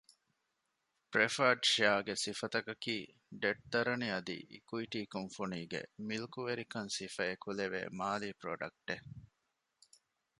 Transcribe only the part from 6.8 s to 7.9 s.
ސިފަ އެކުލެވޭ